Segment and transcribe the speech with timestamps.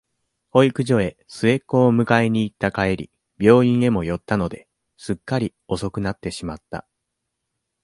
[0.49, 6.87] 保育所へ、末っ子を迎えにいった帰り、病院へも寄ったので、すっかり遅くなってしまった。